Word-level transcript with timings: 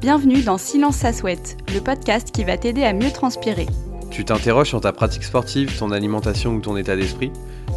Bienvenue 0.00 0.42
dans 0.42 0.58
Silence 0.58 0.96
ça 0.96 1.12
souhaite, 1.14 1.56
le 1.74 1.80
podcast 1.80 2.30
qui 2.32 2.44
va 2.44 2.58
t'aider 2.58 2.84
à 2.84 2.92
mieux 2.92 3.10
transpirer. 3.10 3.66
Tu 4.10 4.26
t'interroges 4.26 4.68
sur 4.68 4.82
ta 4.82 4.92
pratique 4.92 5.24
sportive, 5.24 5.78
ton 5.78 5.90
alimentation 5.90 6.52
ou 6.52 6.60
ton 6.60 6.76
état 6.76 6.96
d'esprit? 6.96 7.32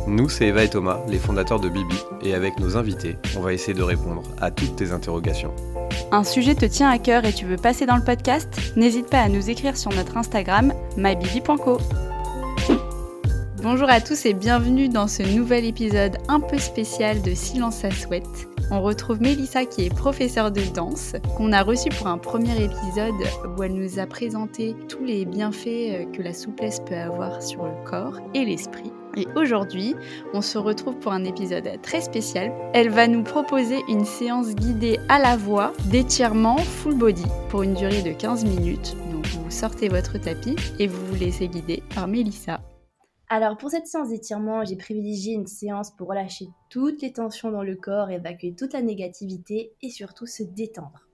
Nous, 0.05 0.27
c'est 0.27 0.47
Eva 0.47 0.65
et 0.65 0.69
Thomas, 0.69 0.99
les 1.07 1.17
fondateurs 1.17 1.61
de 1.61 1.69
Bibi, 1.69 1.95
et 2.21 2.33
avec 2.33 2.59
nos 2.59 2.75
invités, 2.75 3.15
on 3.37 3.41
va 3.41 3.53
essayer 3.53 3.73
de 3.73 3.83
répondre 3.83 4.23
à 4.41 4.51
toutes 4.51 4.75
tes 4.75 4.91
interrogations. 4.91 5.53
Un 6.11 6.25
sujet 6.25 6.55
te 6.55 6.65
tient 6.65 6.89
à 6.89 6.97
cœur 6.97 7.23
et 7.23 7.33
tu 7.33 7.45
veux 7.45 7.55
passer 7.55 7.85
dans 7.85 7.95
le 7.95 8.03
podcast? 8.03 8.49
N'hésite 8.75 9.09
pas 9.09 9.21
à 9.21 9.29
nous 9.29 9.49
écrire 9.49 9.77
sur 9.77 9.93
notre 9.93 10.17
Instagram 10.17 10.73
mybibi.co. 10.97 11.77
Bonjour 13.61 13.89
à 13.89 13.99
tous 13.99 14.25
et 14.25 14.33
bienvenue 14.33 14.87
dans 14.87 15.09
ce 15.09 15.21
nouvel 15.21 15.65
épisode 15.65 16.17
un 16.29 16.39
peu 16.39 16.57
spécial 16.57 17.21
de 17.21 17.33
Silence 17.33 17.83
à 17.83 17.91
souhaite. 17.91 18.47
On 18.71 18.81
retrouve 18.81 19.21
Mélissa 19.21 19.65
qui 19.65 19.85
est 19.85 19.93
professeure 19.93 20.49
de 20.49 20.61
danse, 20.73 21.15
qu'on 21.35 21.51
a 21.51 21.61
reçue 21.61 21.89
pour 21.89 22.07
un 22.07 22.17
premier 22.17 22.55
épisode 22.63 23.15
où 23.57 23.61
elle 23.61 23.73
nous 23.73 23.99
a 23.99 24.05
présenté 24.05 24.77
tous 24.87 25.03
les 25.03 25.25
bienfaits 25.25 25.67
euh, 25.67 26.05
que 26.13 26.21
la 26.21 26.33
souplesse 26.33 26.79
peut 26.79 26.95
avoir 26.95 27.43
sur 27.43 27.65
le 27.65 27.73
corps 27.83 28.21
et 28.33 28.45
l'esprit. 28.45 28.93
Et 29.17 29.27
aujourd'hui, 29.35 29.93
on 30.33 30.41
se 30.41 30.57
retrouve 30.57 30.95
pour 30.99 31.11
un 31.11 31.25
épisode 31.25 31.69
très 31.81 31.99
spécial. 31.99 32.53
Elle 32.73 32.89
va 32.89 33.07
nous 33.07 33.23
proposer 33.23 33.83
une 33.89 34.05
séance 34.05 34.55
guidée 34.55 34.99
à 35.09 35.19
la 35.19 35.35
voix 35.35 35.73
d'étirement 35.87 36.59
full 36.59 36.95
body 36.95 37.25
pour 37.49 37.63
une 37.63 37.73
durée 37.73 38.03
de 38.03 38.13
15 38.13 38.45
minutes. 38.45 38.95
Donc 39.11 39.25
vous 39.27 39.51
sortez 39.51 39.89
votre 39.89 40.17
tapis 40.17 40.55
et 40.79 40.87
vous 40.87 41.05
vous 41.07 41.15
laissez 41.15 41.49
guider 41.49 41.83
par 41.93 42.07
Mélissa. 42.07 42.61
Alors 43.31 43.57
pour 43.57 43.69
cette 43.69 43.85
séance 43.85 44.09
d'étirement, 44.09 44.65
j'ai 44.65 44.75
privilégié 44.75 45.35
une 45.35 45.45
séance 45.45 45.91
pour 45.91 46.09
relâcher 46.09 46.47
toutes 46.69 47.03
les 47.03 47.13
tensions 47.13 47.51
dans 47.51 47.61
le 47.61 47.75
corps, 47.75 48.09
évacuer 48.09 48.55
toute 48.55 48.73
la 48.73 48.81
négativité 48.81 49.71
et 49.83 49.91
surtout 49.91 50.25
se 50.25 50.41
détendre. 50.41 51.07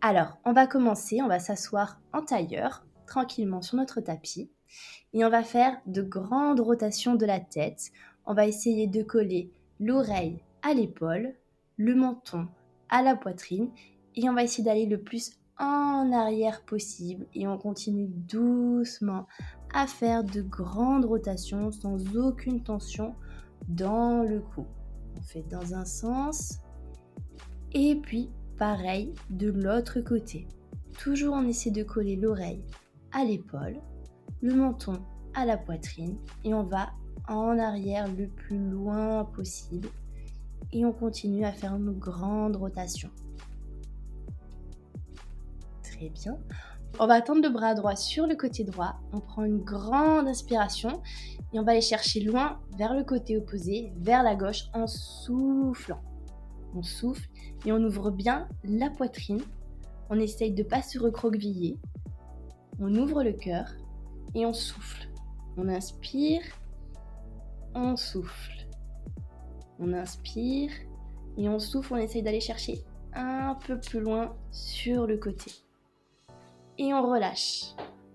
Alors 0.00 0.38
on 0.44 0.52
va 0.52 0.68
commencer, 0.68 1.22
on 1.22 1.26
va 1.26 1.40
s'asseoir 1.40 2.00
en 2.12 2.22
tailleur, 2.22 2.86
tranquillement 3.08 3.62
sur 3.62 3.76
notre 3.76 4.00
tapis, 4.00 4.48
et 5.12 5.24
on 5.24 5.28
va 5.28 5.42
faire 5.42 5.76
de 5.86 6.02
grandes 6.02 6.60
rotations 6.60 7.16
de 7.16 7.26
la 7.26 7.40
tête. 7.40 7.90
On 8.26 8.34
va 8.34 8.46
essayer 8.46 8.86
de 8.86 9.02
coller 9.02 9.50
l'oreille 9.80 10.40
à 10.62 10.72
l'épaule, 10.72 11.34
le 11.76 11.96
menton 11.96 12.46
à 12.90 13.02
la 13.02 13.16
poitrine, 13.16 13.70
et 14.14 14.28
on 14.30 14.34
va 14.34 14.44
essayer 14.44 14.62
d'aller 14.62 14.86
le 14.86 15.02
plus 15.02 15.32
en 15.58 16.12
arrière 16.12 16.62
possible 16.64 17.26
et 17.34 17.46
on 17.46 17.58
continue 17.58 18.08
doucement 18.08 19.26
à 19.74 19.88
faire 19.88 20.22
de 20.22 20.40
grandes 20.40 21.04
rotations 21.04 21.72
sans 21.72 22.16
aucune 22.16 22.62
tension 22.62 23.14
dans 23.68 24.22
le 24.22 24.40
cou. 24.40 24.66
On 25.18 25.22
fait 25.22 25.44
dans 25.50 25.74
un 25.74 25.84
sens 25.84 26.60
et 27.72 27.96
puis 27.96 28.30
pareil 28.56 29.12
de 29.30 29.50
l'autre 29.50 30.00
côté. 30.00 30.46
Toujours 30.98 31.34
on 31.34 31.46
essaie 31.46 31.72
de 31.72 31.82
coller 31.82 32.14
l'oreille 32.14 32.64
à 33.10 33.24
l'épaule, 33.24 33.80
le 34.40 34.54
menton 34.54 35.02
à 35.34 35.44
la 35.44 35.56
poitrine 35.56 36.18
et 36.44 36.54
on 36.54 36.62
va 36.62 36.90
en 37.28 37.58
arrière 37.58 38.06
le 38.06 38.28
plus 38.28 38.70
loin 38.70 39.24
possible 39.24 39.88
et 40.72 40.84
on 40.84 40.92
continue 40.92 41.44
à 41.44 41.52
faire 41.52 41.78
nos 41.80 41.94
grandes 41.94 42.56
rotations. 42.56 43.10
Très 45.82 46.10
bien. 46.10 46.38
On 47.00 47.08
va 47.08 47.20
tendre 47.20 47.42
le 47.42 47.48
bras 47.48 47.74
droit 47.74 47.96
sur 47.96 48.24
le 48.24 48.36
côté 48.36 48.62
droit. 48.62 48.94
On 49.12 49.18
prend 49.18 49.42
une 49.42 49.58
grande 49.58 50.28
inspiration 50.28 51.02
et 51.52 51.58
on 51.58 51.64
va 51.64 51.72
aller 51.72 51.80
chercher 51.80 52.20
loin 52.20 52.60
vers 52.78 52.94
le 52.94 53.02
côté 53.02 53.36
opposé, 53.36 53.92
vers 53.96 54.22
la 54.22 54.36
gauche, 54.36 54.66
en 54.74 54.86
soufflant. 54.86 56.00
On 56.72 56.84
souffle 56.84 57.28
et 57.66 57.72
on 57.72 57.82
ouvre 57.82 58.12
bien 58.12 58.48
la 58.62 58.90
poitrine. 58.90 59.42
On 60.08 60.20
essaye 60.20 60.52
de 60.52 60.62
ne 60.62 60.68
pas 60.68 60.82
se 60.82 61.00
recroqueviller. 61.00 61.78
On 62.78 62.94
ouvre 62.94 63.24
le 63.24 63.32
cœur 63.32 63.66
et 64.36 64.46
on 64.46 64.52
souffle. 64.52 65.08
On 65.56 65.68
inspire, 65.68 66.42
on 67.74 67.96
souffle. 67.96 68.68
On 69.80 69.92
inspire 69.92 70.70
et 71.36 71.48
on 71.48 71.58
souffle. 71.58 71.94
On 71.94 71.96
essaye 71.96 72.22
d'aller 72.22 72.40
chercher 72.40 72.84
un 73.14 73.56
peu 73.66 73.80
plus 73.80 73.98
loin 73.98 74.36
sur 74.52 75.08
le 75.08 75.16
côté 75.16 75.50
et 76.78 76.94
on 76.94 77.02
relâche. 77.02 77.74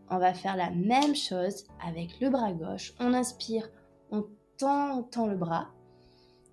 On 0.09 0.17
va 0.17 0.33
faire 0.33 0.55
la 0.55 0.71
même 0.71 1.15
chose 1.15 1.65
avec 1.85 2.19
le 2.19 2.29
bras 2.29 2.51
gauche. 2.51 2.93
On 2.99 3.13
inspire, 3.13 3.69
on 4.11 4.25
tend, 4.57 5.03
tend 5.03 5.27
le 5.27 5.37
bras. 5.37 5.69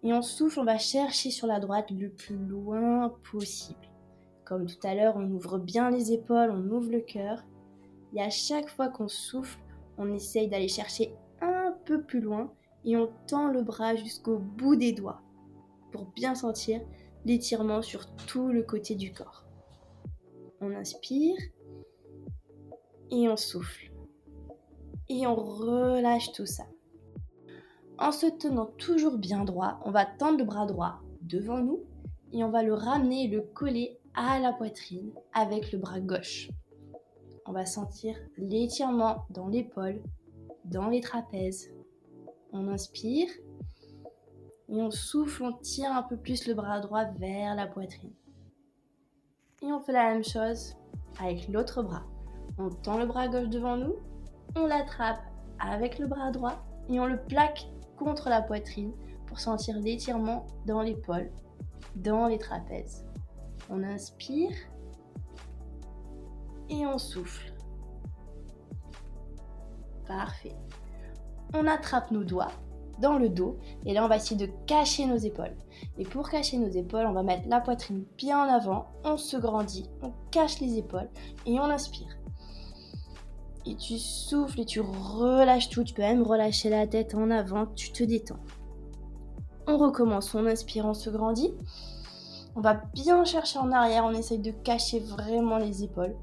Et 0.02 0.12
on 0.12 0.22
souffle, 0.22 0.60
on 0.60 0.64
va 0.64 0.78
chercher 0.78 1.30
sur 1.30 1.46
la 1.46 1.58
droite 1.58 1.90
le 1.90 2.10
plus 2.10 2.36
loin 2.36 3.14
possible. 3.30 3.88
Comme 4.44 4.66
tout 4.66 4.86
à 4.86 4.94
l'heure, 4.94 5.16
on 5.16 5.30
ouvre 5.30 5.58
bien 5.58 5.90
les 5.90 6.12
épaules, 6.12 6.50
on 6.50 6.70
ouvre 6.70 6.90
le 6.90 7.00
cœur. 7.00 7.42
Et 8.14 8.22
à 8.22 8.30
chaque 8.30 8.68
fois 8.68 8.88
qu'on 8.88 9.08
souffle, 9.08 9.58
on 9.98 10.12
essaye 10.12 10.48
d'aller 10.48 10.68
chercher 10.68 11.14
un 11.40 11.74
peu 11.84 12.02
plus 12.02 12.20
loin 12.20 12.52
et 12.84 12.96
on 12.96 13.10
tend 13.26 13.48
le 13.48 13.62
bras 13.62 13.96
jusqu'au 13.96 14.38
bout 14.38 14.76
des 14.76 14.92
doigts 14.92 15.22
pour 15.90 16.06
bien 16.12 16.34
sentir 16.34 16.80
l'étirement 17.24 17.82
sur 17.82 18.06
tout 18.26 18.48
le 18.48 18.62
côté 18.62 18.94
du 18.94 19.12
corps. 19.12 19.44
On 20.60 20.72
inspire 20.72 21.36
et 23.10 23.28
on 23.28 23.36
souffle. 23.36 23.90
Et 25.08 25.26
on 25.26 25.34
relâche 25.34 26.32
tout 26.32 26.46
ça. 26.46 26.64
En 27.98 28.12
se 28.12 28.26
tenant 28.26 28.66
toujours 28.78 29.18
bien 29.18 29.44
droit, 29.44 29.80
on 29.84 29.90
va 29.90 30.04
tendre 30.04 30.38
le 30.38 30.44
bras 30.44 30.66
droit 30.66 31.00
devant 31.22 31.58
nous 31.58 31.80
et 32.32 32.44
on 32.44 32.50
va 32.50 32.62
le 32.62 32.74
ramener 32.74 33.24
et 33.24 33.28
le 33.28 33.40
coller 33.40 33.98
à 34.14 34.38
la 34.38 34.52
poitrine 34.52 35.12
avec 35.32 35.72
le 35.72 35.78
bras 35.78 36.00
gauche. 36.00 36.50
On 37.46 37.52
va 37.52 37.64
sentir 37.64 38.16
l'étirement 38.36 39.24
dans 39.30 39.48
l'épaule, 39.48 40.02
dans 40.64 40.88
les 40.88 41.00
trapèzes. 41.00 41.72
On 42.52 42.68
inspire 42.68 43.28
et 44.68 44.82
on 44.82 44.90
souffle, 44.90 45.44
on 45.44 45.52
tire 45.52 45.92
un 45.92 46.02
peu 46.02 46.16
plus 46.16 46.46
le 46.48 46.54
bras 46.54 46.80
droit 46.80 47.04
vers 47.18 47.54
la 47.54 47.66
poitrine. 47.66 48.12
Et 49.62 49.72
on 49.72 49.80
fait 49.80 49.92
la 49.92 50.12
même 50.12 50.24
chose 50.24 50.74
avec 51.18 51.48
l'autre 51.48 51.82
bras. 51.82 52.04
On 52.58 52.70
tend 52.70 52.98
le 52.98 53.06
bras 53.06 53.28
gauche 53.28 53.48
devant 53.48 53.76
nous, 53.76 53.96
on 54.56 54.66
l'attrape 54.66 55.20
avec 55.58 55.98
le 55.98 56.06
bras 56.06 56.30
droit 56.30 56.64
et 56.88 56.98
on 56.98 57.06
le 57.06 57.18
plaque 57.18 57.66
contre 57.98 58.30
la 58.30 58.40
poitrine 58.40 58.92
pour 59.26 59.40
sentir 59.40 59.78
l'étirement 59.78 60.46
dans 60.66 60.80
l'épaule, 60.80 61.30
dans 61.96 62.28
les 62.28 62.38
trapèzes. 62.38 63.04
On 63.68 63.82
inspire 63.82 64.52
et 66.70 66.86
on 66.86 66.98
souffle. 66.98 67.52
Parfait. 70.06 70.56
On 71.54 71.66
attrape 71.66 72.10
nos 72.10 72.24
doigts 72.24 72.52
dans 73.00 73.18
le 73.18 73.28
dos 73.28 73.58
et 73.84 73.92
là 73.92 74.02
on 74.04 74.08
va 74.08 74.16
essayer 74.16 74.46
de 74.46 74.50
cacher 74.66 75.04
nos 75.04 75.16
épaules. 75.16 75.56
Et 75.98 76.04
pour 76.04 76.30
cacher 76.30 76.56
nos 76.56 76.70
épaules, 76.70 77.06
on 77.06 77.12
va 77.12 77.22
mettre 77.22 77.48
la 77.48 77.60
poitrine 77.60 78.04
bien 78.16 78.38
en 78.38 78.50
avant, 78.50 78.86
on 79.04 79.18
se 79.18 79.36
grandit, 79.36 79.90
on 80.02 80.12
cache 80.30 80.60
les 80.60 80.78
épaules 80.78 81.10
et 81.44 81.60
on 81.60 81.64
inspire 81.64 82.16
et 83.66 83.74
tu 83.76 83.98
souffles 83.98 84.60
et 84.60 84.64
tu 84.64 84.80
relâches 84.80 85.68
tout. 85.68 85.84
Tu 85.84 85.94
peux 85.94 86.02
même 86.02 86.22
relâcher 86.22 86.70
la 86.70 86.86
tête 86.86 87.14
en 87.14 87.30
avant, 87.30 87.66
tu 87.66 87.90
te 87.90 88.04
détends. 88.04 88.40
On 89.66 89.76
recommence, 89.76 90.34
on 90.34 90.46
inspire, 90.46 90.86
on 90.86 90.94
se 90.94 91.10
grandit. 91.10 91.52
On 92.54 92.60
va 92.60 92.74
bien 92.94 93.24
chercher 93.24 93.58
en 93.58 93.72
arrière, 93.72 94.04
on 94.04 94.12
essaye 94.12 94.38
de 94.38 94.52
cacher 94.52 95.00
vraiment 95.00 95.58
les 95.58 95.82
épaules. 95.82 96.16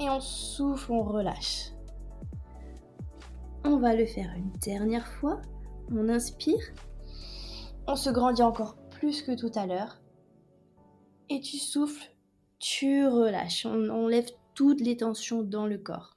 Et 0.00 0.10
on 0.10 0.20
souffle, 0.20 0.92
on 0.92 1.02
relâche. 1.02 1.70
On 3.64 3.78
va 3.78 3.94
le 3.94 4.04
faire 4.04 4.30
une 4.36 4.50
dernière 4.60 5.06
fois. 5.06 5.40
On 5.90 6.08
inspire. 6.08 6.60
On 7.86 7.96
se 7.96 8.10
grandit 8.10 8.42
encore 8.42 8.76
plus 8.90 9.22
que 9.22 9.32
tout 9.32 9.52
à 9.54 9.66
l'heure. 9.66 10.00
Et 11.30 11.40
tu 11.40 11.56
souffles, 11.56 12.12
tu 12.58 13.06
relâches. 13.06 13.66
On, 13.66 14.08
toutes 14.54 14.80
les 14.80 14.96
tensions 14.96 15.42
dans 15.42 15.66
le 15.66 15.78
corps. 15.78 16.16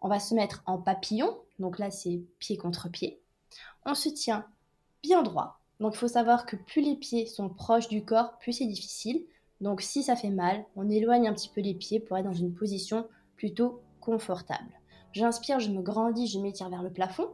On 0.00 0.08
va 0.08 0.20
se 0.20 0.34
mettre 0.34 0.62
en 0.66 0.78
papillon, 0.78 1.38
donc 1.58 1.78
là 1.78 1.90
c'est 1.90 2.22
pied 2.38 2.56
contre 2.56 2.88
pied. 2.88 3.20
On 3.84 3.94
se 3.94 4.08
tient 4.08 4.46
bien 5.02 5.22
droit. 5.22 5.60
Donc 5.80 5.94
il 5.94 5.98
faut 5.98 6.08
savoir 6.08 6.46
que 6.46 6.56
plus 6.56 6.82
les 6.82 6.96
pieds 6.96 7.26
sont 7.26 7.48
proches 7.48 7.88
du 7.88 8.04
corps, 8.04 8.38
plus 8.38 8.52
c'est 8.52 8.66
difficile. 8.66 9.24
Donc 9.60 9.80
si 9.80 10.02
ça 10.02 10.16
fait 10.16 10.30
mal, 10.30 10.64
on 10.76 10.88
éloigne 10.88 11.28
un 11.28 11.34
petit 11.34 11.48
peu 11.48 11.60
les 11.60 11.74
pieds 11.74 12.00
pour 12.00 12.16
être 12.16 12.24
dans 12.24 12.32
une 12.32 12.54
position 12.54 13.08
plutôt 13.36 13.82
confortable. 14.00 14.70
J'inspire, 15.12 15.60
je 15.60 15.70
me 15.70 15.82
grandis, 15.82 16.28
je 16.28 16.38
m'étire 16.38 16.68
vers 16.68 16.82
le 16.82 16.92
plafond. 16.92 17.28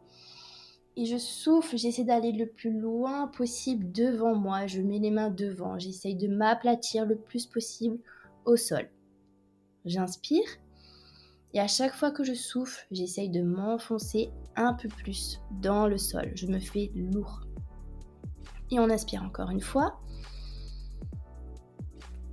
Et 0.96 1.06
je 1.06 1.18
souffle, 1.18 1.76
j'essaie 1.76 2.04
d'aller 2.04 2.32
le 2.32 2.46
plus 2.46 2.72
loin 2.72 3.26
possible 3.26 3.90
devant 3.90 4.34
moi. 4.34 4.66
Je 4.66 4.80
mets 4.80 5.00
les 5.00 5.10
mains 5.10 5.30
devant, 5.30 5.78
j'essaye 5.78 6.14
de 6.14 6.28
m'aplatir 6.28 7.04
le 7.04 7.16
plus 7.16 7.46
possible 7.46 7.98
au 8.44 8.56
sol. 8.56 8.88
J'inspire 9.84 10.48
Et 11.52 11.60
à 11.60 11.68
chaque 11.68 11.94
fois 11.94 12.10
que 12.10 12.24
je 12.24 12.32
souffle, 12.32 12.86
j'essaye 12.90 13.28
de 13.28 13.42
m'enfoncer 13.42 14.30
un 14.56 14.72
peu 14.72 14.88
plus 14.88 15.40
dans 15.60 15.86
le 15.86 15.98
sol. 15.98 16.32
Je 16.34 16.46
me 16.46 16.58
fais 16.58 16.90
lourd. 16.94 17.42
Et 18.70 18.78
on 18.80 18.88
inspire 18.88 19.22
encore 19.22 19.50
une 19.50 19.60
fois. 19.60 20.00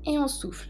Et 0.05 0.17
on 0.17 0.27
souffle. 0.27 0.69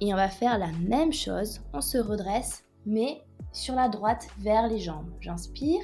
Et 0.00 0.12
on 0.12 0.16
va 0.16 0.28
faire 0.28 0.58
la 0.58 0.72
même 0.72 1.12
chose. 1.12 1.60
On 1.72 1.80
se 1.80 1.98
redresse, 1.98 2.64
mais 2.84 3.22
sur 3.52 3.74
la 3.74 3.88
droite 3.88 4.28
vers 4.38 4.68
les 4.68 4.78
jambes. 4.78 5.10
J'inspire. 5.20 5.82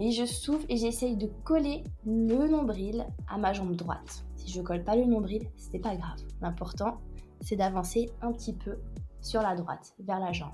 Et 0.00 0.10
je 0.12 0.24
souffle 0.24 0.64
et 0.68 0.76
j'essaye 0.76 1.16
de 1.16 1.26
coller 1.44 1.84
le 2.06 2.48
nombril 2.48 3.06
à 3.28 3.36
ma 3.36 3.52
jambe 3.52 3.74
droite. 3.74 4.24
Si 4.36 4.48
je 4.48 4.62
colle 4.62 4.84
pas 4.84 4.96
le 4.96 5.04
nombril, 5.04 5.50
c'est 5.56 5.80
pas 5.80 5.96
grave. 5.96 6.20
L'important, 6.40 7.00
c'est 7.40 7.56
d'avancer 7.56 8.10
un 8.22 8.32
petit 8.32 8.52
peu 8.52 8.78
sur 9.20 9.42
la 9.42 9.54
droite, 9.54 9.94
vers 10.00 10.20
la 10.20 10.32
jambe. 10.32 10.52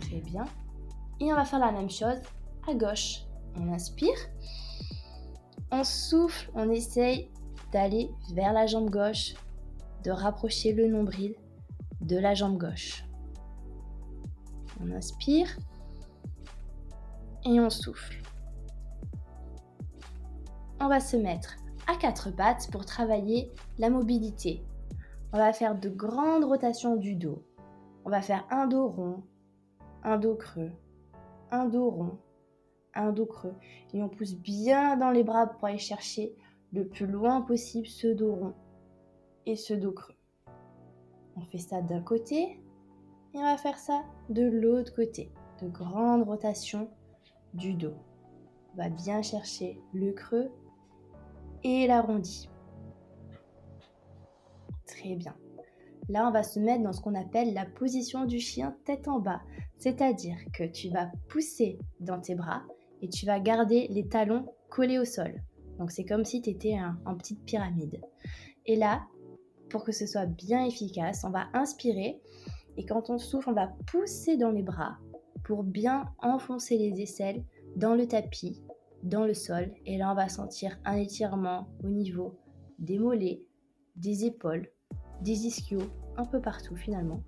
Très 0.00 0.20
bien. 0.20 0.44
Et 1.20 1.32
on 1.32 1.36
va 1.36 1.44
faire 1.44 1.58
la 1.58 1.72
même 1.72 1.90
chose 1.90 2.18
à 2.68 2.74
gauche. 2.74 3.24
On 3.56 3.72
inspire. 3.72 4.16
On 5.70 5.84
souffle, 5.84 6.50
on 6.54 6.70
essaye 6.70 7.30
d'aller 7.72 8.10
vers 8.32 8.52
la 8.52 8.66
jambe 8.66 8.90
gauche, 8.90 9.34
de 10.04 10.10
rapprocher 10.10 10.72
le 10.72 10.88
nombril 10.88 11.34
de 12.00 12.16
la 12.16 12.34
jambe 12.34 12.56
gauche. 12.56 13.04
On 14.80 14.90
inspire 14.92 15.48
et 17.44 17.60
on 17.60 17.68
souffle. 17.68 18.22
On 20.80 20.88
va 20.88 21.00
se 21.00 21.16
mettre 21.16 21.56
à 21.88 21.96
quatre 21.96 22.30
pattes 22.30 22.68
pour 22.70 22.86
travailler 22.86 23.52
la 23.78 23.90
mobilité. 23.90 24.64
On 25.32 25.36
va 25.36 25.52
faire 25.52 25.78
de 25.78 25.90
grandes 25.90 26.44
rotations 26.44 26.96
du 26.96 27.14
dos. 27.14 27.42
On 28.06 28.10
va 28.10 28.22
faire 28.22 28.46
un 28.50 28.66
dos 28.66 28.88
rond, 28.88 29.22
un 30.02 30.16
dos 30.16 30.34
creux, 30.34 30.72
un 31.50 31.66
dos 31.66 31.90
rond, 31.90 32.18
un 32.94 33.12
dos 33.12 33.26
creux. 33.26 33.54
Et 33.92 34.02
on 34.02 34.08
pousse 34.08 34.34
bien 34.34 34.96
dans 34.96 35.10
les 35.10 35.24
bras 35.24 35.46
pour 35.46 35.68
aller 35.68 35.76
chercher 35.76 36.34
le 36.72 36.88
plus 36.88 37.06
loin 37.06 37.42
possible 37.42 37.86
ce 37.86 38.08
dos 38.08 38.34
rond 38.34 38.54
et 39.44 39.56
ce 39.56 39.74
dos 39.74 39.92
creux. 39.92 40.14
On 41.36 41.42
fait 41.42 41.58
ça 41.58 41.82
d'un 41.82 42.00
côté 42.00 42.62
et 43.34 43.38
on 43.38 43.42
va 43.42 43.58
faire 43.58 43.78
ça 43.78 44.04
de 44.30 44.44
l'autre 44.44 44.94
côté. 44.94 45.30
De 45.60 45.68
grandes 45.68 46.22
rotations 46.22 46.88
du 47.52 47.74
dos. 47.74 47.94
On 48.72 48.76
va 48.78 48.88
bien 48.88 49.20
chercher 49.20 49.78
le 49.92 50.12
creux 50.12 50.50
et 51.64 51.86
l'arrondi. 51.86 52.48
Très 54.88 55.14
bien. 55.14 55.36
Là, 56.08 56.26
on 56.26 56.32
va 56.32 56.42
se 56.42 56.58
mettre 56.58 56.82
dans 56.82 56.92
ce 56.92 57.00
qu'on 57.00 57.14
appelle 57.14 57.54
la 57.54 57.66
position 57.66 58.24
du 58.24 58.40
chien 58.40 58.76
tête 58.84 59.06
en 59.06 59.20
bas. 59.20 59.42
C'est-à-dire 59.76 60.36
que 60.52 60.64
tu 60.64 60.88
vas 60.88 61.10
pousser 61.28 61.78
dans 62.00 62.20
tes 62.20 62.34
bras 62.34 62.62
et 63.02 63.08
tu 63.08 63.26
vas 63.26 63.38
garder 63.38 63.86
les 63.90 64.08
talons 64.08 64.46
collés 64.70 64.98
au 64.98 65.04
sol. 65.04 65.40
Donc 65.78 65.92
c'est 65.92 66.04
comme 66.04 66.24
si 66.24 66.42
tu 66.42 66.50
étais 66.50 66.76
en 67.04 67.14
petite 67.14 67.44
pyramide. 67.44 68.00
Et 68.66 68.74
là, 68.74 69.06
pour 69.70 69.84
que 69.84 69.92
ce 69.92 70.06
soit 70.06 70.26
bien 70.26 70.64
efficace, 70.64 71.24
on 71.24 71.30
va 71.30 71.46
inspirer 71.52 72.20
et 72.78 72.84
quand 72.84 73.10
on 73.10 73.18
souffle, 73.18 73.50
on 73.50 73.54
va 73.54 73.72
pousser 73.86 74.36
dans 74.36 74.50
les 74.50 74.62
bras 74.62 74.98
pour 75.44 75.62
bien 75.64 76.06
enfoncer 76.22 76.78
les 76.78 77.02
aisselles 77.02 77.44
dans 77.76 77.94
le 77.94 78.06
tapis, 78.06 78.62
dans 79.02 79.24
le 79.24 79.34
sol. 79.34 79.72
Et 79.84 79.98
là, 79.98 80.12
on 80.12 80.14
va 80.14 80.28
sentir 80.28 80.78
un 80.84 80.96
étirement 80.96 81.68
au 81.84 81.88
niveau 81.88 82.38
des 82.78 82.98
mollets, 82.98 83.42
des 83.96 84.24
épaules, 84.24 84.70
des 85.22 85.46
ischios, 85.46 85.90
un 86.16 86.24
peu 86.24 86.40
partout 86.40 86.76
finalement. 86.76 87.20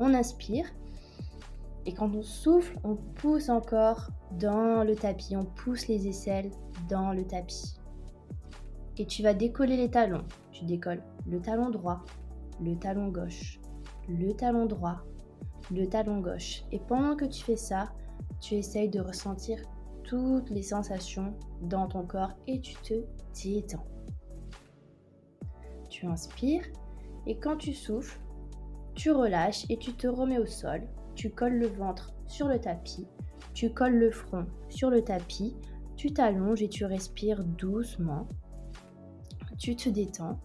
On 0.00 0.14
inspire 0.14 0.66
et 1.86 1.92
quand 1.92 2.14
on 2.14 2.22
souffle, 2.22 2.78
on 2.82 2.96
pousse 2.96 3.48
encore 3.48 4.08
dans 4.38 4.84
le 4.84 4.96
tapis, 4.96 5.36
on 5.36 5.44
pousse 5.44 5.86
les 5.88 6.08
aisselles 6.08 6.50
dans 6.88 7.12
le 7.12 7.26
tapis. 7.26 7.74
Et 8.96 9.06
tu 9.06 9.22
vas 9.22 9.34
décoller 9.34 9.76
les 9.76 9.90
talons. 9.90 10.24
Tu 10.52 10.64
décolles 10.64 11.02
le 11.26 11.40
talon 11.40 11.70
droit, 11.70 12.04
le 12.60 12.76
talon 12.76 13.08
gauche, 13.08 13.60
le 14.08 14.32
talon 14.32 14.66
droit, 14.66 15.02
le 15.70 15.86
talon 15.86 16.20
gauche. 16.20 16.64
Et 16.72 16.78
pendant 16.78 17.16
que 17.16 17.24
tu 17.24 17.44
fais 17.44 17.56
ça, 17.56 17.92
tu 18.40 18.54
essayes 18.54 18.88
de 18.88 19.00
ressentir 19.00 19.58
toutes 20.04 20.50
les 20.50 20.62
sensations 20.62 21.34
dans 21.62 21.86
ton 21.86 22.06
corps 22.06 22.32
et 22.46 22.60
tu 22.60 22.74
te 22.76 22.94
détends. 23.42 23.84
Tu 25.90 26.06
inspires 26.06 26.64
et 27.26 27.38
quand 27.38 27.56
tu 27.56 27.72
souffles, 27.72 28.20
tu 28.94 29.10
relâches 29.10 29.64
et 29.70 29.76
tu 29.76 29.92
te 29.92 30.06
remets 30.06 30.38
au 30.38 30.46
sol. 30.46 30.82
Tu 31.14 31.30
colles 31.30 31.58
le 31.58 31.68
ventre 31.68 32.12
sur 32.26 32.48
le 32.48 32.60
tapis, 32.60 33.06
tu 33.52 33.70
colles 33.70 33.98
le 33.98 34.10
front 34.10 34.46
sur 34.68 34.90
le 34.90 35.02
tapis, 35.02 35.56
tu 35.96 36.12
t'allonges 36.12 36.62
et 36.62 36.68
tu 36.68 36.84
respires 36.84 37.44
doucement. 37.44 38.26
Tu 39.58 39.76
te 39.76 39.88
détends. 39.88 40.40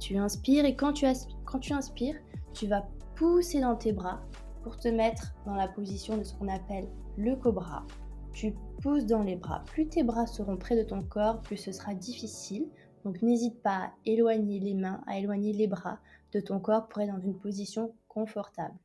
Tu 0.00 0.16
inspires 0.16 0.64
et 0.64 0.74
quand 0.74 0.92
tu, 0.92 1.06
quand 1.44 1.60
tu 1.60 1.72
inspires, 1.72 2.16
tu 2.52 2.66
vas 2.66 2.88
pousser 3.14 3.60
dans 3.60 3.76
tes 3.76 3.92
bras 3.92 4.20
pour 4.64 4.76
te 4.76 4.88
mettre 4.88 5.34
dans 5.46 5.54
la 5.54 5.68
position 5.68 6.16
de 6.16 6.24
ce 6.24 6.34
qu'on 6.34 6.48
appelle 6.48 6.88
le 7.16 7.36
cobra. 7.36 7.86
Tu 8.32 8.54
pousses 8.82 9.06
dans 9.06 9.22
les 9.22 9.36
bras. 9.36 9.62
Plus 9.66 9.86
tes 9.88 10.02
bras 10.02 10.26
seront 10.26 10.56
près 10.56 10.76
de 10.76 10.82
ton 10.82 11.02
corps, 11.02 11.40
plus 11.40 11.56
ce 11.56 11.70
sera 11.70 11.94
difficile. 11.94 12.66
Donc 13.04 13.22
n'hésite 13.22 13.62
pas 13.62 13.76
à 13.76 13.92
éloigner 14.04 14.60
les 14.60 14.74
mains, 14.74 15.02
à 15.06 15.18
éloigner 15.18 15.52
les 15.52 15.66
bras 15.66 15.98
de 16.32 16.40
ton 16.40 16.60
corps 16.60 16.88
pour 16.88 17.02
être 17.02 17.12
dans 17.12 17.20
une 17.20 17.38
position 17.38 17.94
confortable. 18.08 18.76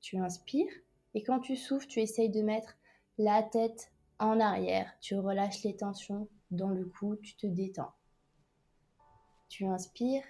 Tu 0.00 0.18
inspires 0.18 0.72
et 1.14 1.22
quand 1.22 1.40
tu 1.40 1.56
souffles, 1.56 1.86
tu 1.86 2.00
essayes 2.00 2.30
de 2.30 2.42
mettre 2.42 2.76
la 3.18 3.42
tête 3.42 3.92
en 4.18 4.40
arrière. 4.40 4.92
Tu 5.00 5.16
relâches 5.16 5.62
les 5.62 5.76
tensions 5.76 6.28
dans 6.50 6.70
le 6.70 6.84
cou, 6.84 7.16
tu 7.16 7.36
te 7.36 7.46
détends. 7.46 7.92
Tu 9.48 9.64
inspires 9.66 10.24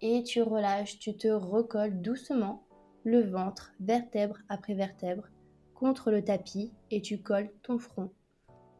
et 0.00 0.22
tu 0.22 0.42
relâches, 0.42 0.98
tu 0.98 1.16
te 1.16 1.28
recolles 1.28 2.00
doucement 2.00 2.66
le 3.04 3.20
ventre, 3.20 3.72
vertèbre 3.80 4.38
après 4.48 4.74
vertèbre, 4.74 5.28
contre 5.74 6.10
le 6.10 6.24
tapis 6.24 6.72
et 6.90 7.00
tu 7.00 7.18
colles 7.18 7.52
ton 7.62 7.78
front 7.78 8.10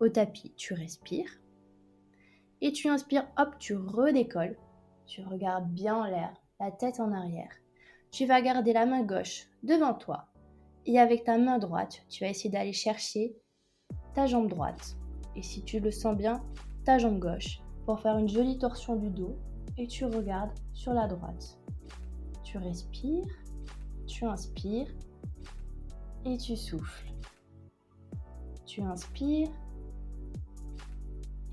au 0.01 0.09
tapis. 0.09 0.53
Tu 0.57 0.75
respires 0.75 1.31
et 2.61 2.73
tu 2.73 2.89
inspires, 2.89 3.27
hop, 3.37 3.59
tu 3.59 3.77
redécolles. 3.77 4.57
Tu 5.07 5.23
regardes 5.23 5.71
bien 5.71 5.95
en 5.97 6.05
l'air, 6.05 6.35
la 6.59 6.71
tête 6.71 7.01
en 7.01 7.13
arrière. 7.13 7.53
Tu 8.11 8.27
vas 8.27 8.41
garder 8.41 8.73
la 8.73 8.87
main 8.87 9.03
gauche 9.03 9.47
devant 9.63 9.95
toi 9.95 10.29
et 10.87 10.99
avec 10.99 11.25
ta 11.25 11.37
main 11.37 11.59
droite, 11.59 12.05
tu 12.09 12.25
vas 12.25 12.31
essayer 12.31 12.51
d'aller 12.51 12.73
chercher 12.73 13.37
ta 14.15 14.27
jambe 14.27 14.49
droite. 14.49 14.97
Et 15.35 15.43
si 15.43 15.63
tu 15.65 15.81
le 15.81 15.91
sens 15.91 16.17
bien, 16.17 16.43
ta 16.85 16.99
jambe 16.99 17.19
gauche 17.19 17.61
pour 17.85 18.01
faire 18.01 18.17
une 18.17 18.29
jolie 18.29 18.59
torsion 18.59 18.97
du 18.97 19.11
dos 19.11 19.37
et 19.77 19.87
tu 19.87 20.05
regardes 20.05 20.57
sur 20.73 20.93
la 20.93 21.07
droite. 21.07 21.59
Tu 22.45 22.57
respires, 22.59 23.27
tu 24.07 24.25
inspires 24.25 24.89
et 26.25 26.37
tu 26.39 26.57
souffles. 26.57 27.13
Tu 28.65 28.81
inspires 28.81 29.51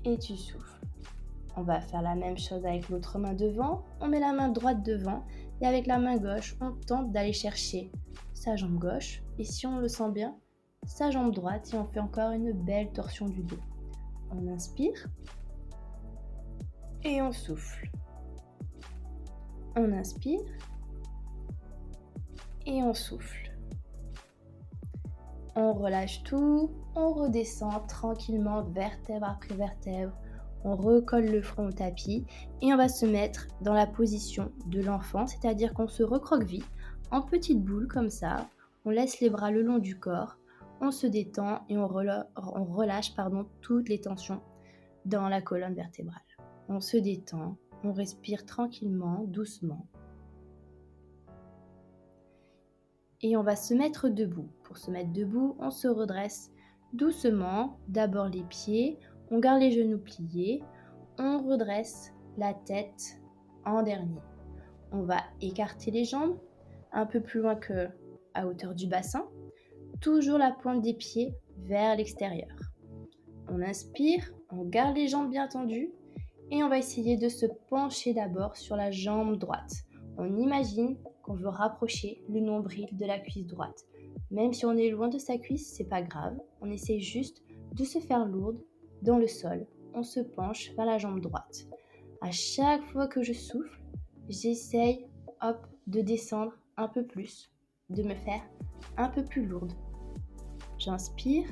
et 0.04 0.18
tu 0.18 0.36
souffles. 0.36 0.73
On 1.56 1.62
va 1.62 1.80
faire 1.80 2.02
la 2.02 2.14
même 2.14 2.36
chose 2.36 2.64
avec 2.66 2.88
l'autre 2.88 3.18
main 3.18 3.32
devant. 3.32 3.84
On 4.00 4.08
met 4.08 4.20
la 4.20 4.32
main 4.32 4.48
droite 4.48 4.82
devant 4.82 5.24
et 5.60 5.66
avec 5.66 5.86
la 5.86 5.98
main 5.98 6.16
gauche, 6.16 6.56
on 6.60 6.72
tente 6.72 7.12
d'aller 7.12 7.32
chercher 7.32 7.92
sa 8.32 8.56
jambe 8.56 8.78
gauche 8.78 9.22
et 9.38 9.44
si 9.44 9.66
on 9.66 9.78
le 9.78 9.88
sent 9.88 10.10
bien, 10.10 10.36
sa 10.86 11.10
jambe 11.10 11.32
droite 11.32 11.70
et 11.72 11.76
on 11.76 11.86
fait 11.86 12.00
encore 12.00 12.32
une 12.32 12.52
belle 12.52 12.92
torsion 12.92 13.28
du 13.28 13.42
dos. 13.42 13.60
On 14.30 14.48
inspire 14.48 15.06
et 17.04 17.22
on 17.22 17.32
souffle. 17.32 17.90
On 19.76 19.92
inspire 19.92 20.40
et 22.66 22.82
on 22.82 22.94
souffle. 22.94 23.52
On 25.56 25.72
relâche 25.72 26.22
tout, 26.24 26.70
on 26.96 27.12
redescend 27.12 27.86
tranquillement 27.86 28.62
vertèbre 28.62 29.26
après 29.26 29.54
vertèbre. 29.54 30.16
On 30.64 30.76
recolle 30.76 31.26
le 31.26 31.42
front 31.42 31.68
au 31.68 31.72
tapis 31.72 32.24
et 32.62 32.72
on 32.72 32.76
va 32.76 32.88
se 32.88 33.04
mettre 33.04 33.48
dans 33.60 33.74
la 33.74 33.86
position 33.86 34.50
de 34.66 34.80
l'enfant, 34.80 35.26
c'est-à-dire 35.26 35.74
qu'on 35.74 35.88
se 35.88 36.02
recroqueville 36.02 36.64
en 37.10 37.22
petite 37.22 37.62
boule 37.62 37.86
comme 37.86 38.10
ça. 38.10 38.48
On 38.86 38.90
laisse 38.90 39.20
les 39.20 39.30
bras 39.30 39.50
le 39.50 39.62
long 39.62 39.78
du 39.78 39.98
corps, 39.98 40.38
on 40.80 40.90
se 40.90 41.06
détend 41.06 41.60
et 41.68 41.78
on, 41.78 41.86
relâche 41.86 43.14
toutes 43.60 43.88
les 43.88 44.00
tensions 44.00 44.42
dans 45.04 45.28
la 45.28 45.40
colonne 45.40 45.74
vertébrale. 45.74 46.20
On 46.68 46.80
se 46.80 46.96
détend, 46.96 47.56
on 47.82 47.92
respire 47.92 48.44
tranquillement, 48.44 49.24
doucement. 49.26 49.86
Et 53.22 53.36
on 53.36 53.42
va 53.42 53.56
se 53.56 53.72
mettre 53.72 54.08
debout. 54.08 54.50
Pour 54.64 54.76
se 54.76 54.90
mettre 54.90 55.12
debout, 55.12 55.56
on 55.58 55.70
se 55.70 55.88
redresse 55.88 56.50
doucement. 56.92 57.78
D'abord 57.88 58.28
les 58.28 58.42
pieds, 58.42 58.98
on 59.34 59.40
garde 59.40 59.60
les 59.60 59.72
genoux 59.72 59.98
pliés, 59.98 60.62
on 61.18 61.42
redresse 61.42 62.12
la 62.38 62.54
tête 62.54 63.20
en 63.64 63.82
dernier. 63.82 64.20
On 64.92 65.02
va 65.02 65.16
écarter 65.40 65.90
les 65.90 66.04
jambes, 66.04 66.38
un 66.92 67.04
peu 67.04 67.20
plus 67.20 67.40
loin 67.40 67.56
que 67.56 67.88
à 68.34 68.46
hauteur 68.46 68.76
du 68.76 68.86
bassin. 68.86 69.26
Toujours 70.00 70.38
la 70.38 70.52
pointe 70.52 70.82
des 70.82 70.94
pieds 70.94 71.34
vers 71.58 71.96
l'extérieur. 71.96 72.56
On 73.48 73.60
inspire, 73.60 74.22
on 74.50 74.64
garde 74.64 74.96
les 74.96 75.08
jambes 75.08 75.30
bien 75.30 75.48
tendues 75.48 75.90
et 76.52 76.62
on 76.62 76.68
va 76.68 76.78
essayer 76.78 77.16
de 77.16 77.28
se 77.28 77.46
pencher 77.68 78.14
d'abord 78.14 78.56
sur 78.56 78.76
la 78.76 78.92
jambe 78.92 79.36
droite. 79.36 79.82
On 80.16 80.36
imagine 80.36 80.96
qu'on 81.24 81.34
veut 81.34 81.48
rapprocher 81.48 82.22
le 82.28 82.38
nombril 82.38 82.86
de 82.92 83.04
la 83.04 83.18
cuisse 83.18 83.48
droite. 83.48 83.84
Même 84.30 84.52
si 84.52 84.64
on 84.64 84.76
est 84.76 84.90
loin 84.90 85.08
de 85.08 85.18
sa 85.18 85.38
cuisse, 85.38 85.74
c'est 85.74 85.88
pas 85.88 86.02
grave. 86.02 86.38
On 86.60 86.70
essaie 86.70 87.00
juste 87.00 87.42
de 87.72 87.82
se 87.82 87.98
faire 87.98 88.26
lourde 88.26 88.60
dans 89.04 89.18
le 89.18 89.28
sol. 89.28 89.66
On 89.94 90.02
se 90.02 90.20
penche 90.20 90.72
vers 90.76 90.86
la 90.86 90.98
jambe 90.98 91.20
droite. 91.20 91.68
À 92.20 92.30
chaque 92.30 92.82
fois 92.86 93.06
que 93.06 93.22
je 93.22 93.34
souffle, 93.34 93.80
j'essaye 94.28 95.06
hop 95.42 95.66
de 95.86 96.00
descendre 96.00 96.52
un 96.76 96.88
peu 96.88 97.04
plus, 97.04 97.52
de 97.90 98.02
me 98.02 98.14
faire 98.14 98.42
un 98.96 99.08
peu 99.08 99.22
plus 99.22 99.46
lourde. 99.46 99.74
J'inspire, 100.78 101.46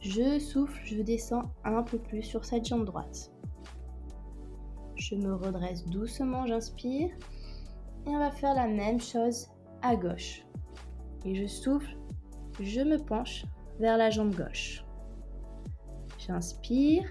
je 0.00 0.38
souffle, 0.38 0.78
je 0.84 1.00
descends 1.00 1.50
un 1.64 1.82
peu 1.82 1.98
plus 1.98 2.22
sur 2.22 2.44
cette 2.44 2.66
jambe 2.66 2.84
droite. 2.84 3.32
Je 4.96 5.14
me 5.14 5.34
redresse 5.34 5.84
doucement, 5.86 6.46
j'inspire. 6.46 7.10
Et 8.06 8.10
on 8.10 8.18
va 8.18 8.30
faire 8.30 8.54
la 8.54 8.68
même 8.68 9.00
chose 9.00 9.48
à 9.82 9.96
gauche. 9.96 10.44
Et 11.24 11.34
je 11.34 11.46
souffle, 11.46 11.96
je 12.60 12.82
me 12.82 12.98
penche 12.98 13.44
vers 13.80 13.96
la 13.96 14.10
jambe 14.10 14.34
gauche. 14.34 14.85
J'inspire, 16.26 17.04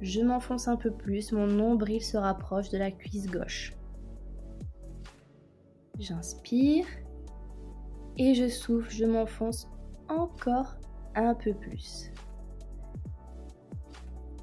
je 0.00 0.20
m'enfonce 0.20 0.66
un 0.66 0.76
peu 0.76 0.90
plus, 0.90 1.30
mon 1.30 1.46
nombril 1.46 2.02
se 2.02 2.16
rapproche 2.16 2.70
de 2.70 2.78
la 2.78 2.90
cuisse 2.90 3.26
gauche. 3.26 3.76
J'inspire 5.98 6.86
et 8.16 8.34
je 8.34 8.48
souffle, 8.48 8.90
je 8.90 9.04
m'enfonce 9.04 9.68
encore 10.08 10.76
un 11.14 11.34
peu 11.34 11.54
plus. 11.54 12.10